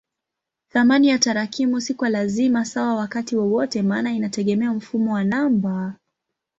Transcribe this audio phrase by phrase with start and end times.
[0.69, 5.95] Thamani ya tarakimu si kwa lazima sawa wakati wowote maana inategemea mfumo wa namba.